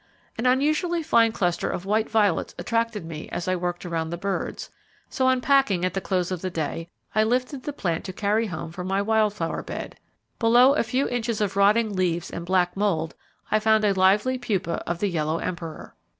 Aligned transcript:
An 0.35 0.47
unusually 0.47 1.03
fine 1.03 1.31
cluster 1.31 1.69
of 1.69 1.85
white 1.85 2.09
violets 2.09 2.55
attracted 2.57 3.05
me 3.05 3.29
as 3.29 3.47
I 3.47 3.55
worked 3.55 3.85
around 3.85 4.09
the 4.09 4.17
birds, 4.17 4.71
so 5.11 5.27
on 5.27 5.41
packing 5.41 5.85
at 5.85 5.93
the 5.93 6.01
close 6.01 6.31
of 6.31 6.41
the 6.41 6.49
day 6.49 6.89
I 7.13 7.23
lifted 7.23 7.61
the 7.65 7.71
plant 7.71 8.03
to 8.05 8.11
carry 8.11 8.47
home 8.47 8.71
for 8.71 8.83
my 8.83 8.99
wild 9.03 9.35
flower 9.35 9.61
bed. 9.61 9.99
Below 10.39 10.73
a 10.73 10.81
few 10.81 11.07
inches 11.07 11.39
of 11.39 11.55
rotting 11.55 11.95
leaves 11.95 12.31
and 12.31 12.47
black 12.47 12.75
mould 12.75 13.13
I 13.51 13.59
found 13.59 13.85
a 13.85 13.93
lively 13.93 14.39
pupa 14.39 14.81
of 14.87 14.97
the 15.01 15.07
Yellow 15.07 15.37
Emperor. 15.37 15.93